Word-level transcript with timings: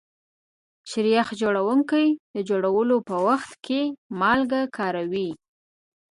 شیریخ 0.89 1.27
جوړونکي 1.41 2.05
د 2.35 2.37
جوړولو 2.49 2.97
په 3.09 3.15
وخت 3.27 3.51
کې 3.65 3.81
مالګه 4.19 4.61
کاروي. 4.77 5.29